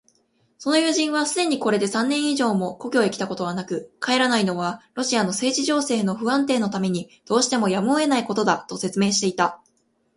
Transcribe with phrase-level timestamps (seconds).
[0.57, 9.61] その友人はすでにこれで三年以上も故郷へきたことはなく、帰らないのはロシアの政治情勢の不安定のためにどうしてもやむをえぬことだ、と説明していた。